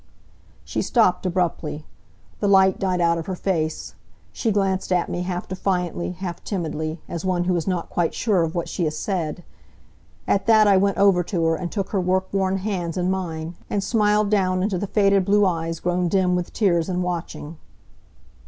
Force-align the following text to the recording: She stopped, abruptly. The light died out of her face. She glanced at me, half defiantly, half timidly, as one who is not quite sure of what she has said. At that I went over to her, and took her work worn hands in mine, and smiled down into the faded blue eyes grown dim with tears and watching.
She 0.65 0.81
stopped, 0.81 1.27
abruptly. 1.27 1.85
The 2.39 2.47
light 2.47 2.79
died 2.79 2.99
out 2.99 3.19
of 3.19 3.27
her 3.27 3.35
face. 3.35 3.93
She 4.33 4.49
glanced 4.49 4.91
at 4.91 5.09
me, 5.09 5.21
half 5.21 5.47
defiantly, 5.47 6.13
half 6.13 6.43
timidly, 6.43 6.99
as 7.07 7.23
one 7.23 7.43
who 7.43 7.55
is 7.55 7.67
not 7.67 7.91
quite 7.91 8.15
sure 8.15 8.41
of 8.41 8.55
what 8.55 8.67
she 8.67 8.85
has 8.85 8.97
said. 8.97 9.43
At 10.27 10.47
that 10.47 10.65
I 10.65 10.75
went 10.75 10.97
over 10.97 11.21
to 11.25 11.45
her, 11.45 11.55
and 11.55 11.71
took 11.71 11.89
her 11.89 12.01
work 12.01 12.33
worn 12.33 12.57
hands 12.57 12.97
in 12.97 13.11
mine, 13.11 13.53
and 13.69 13.83
smiled 13.83 14.31
down 14.31 14.63
into 14.63 14.79
the 14.79 14.87
faded 14.87 15.23
blue 15.23 15.45
eyes 15.45 15.79
grown 15.79 16.07
dim 16.07 16.35
with 16.35 16.51
tears 16.51 16.89
and 16.89 17.03
watching. 17.03 17.57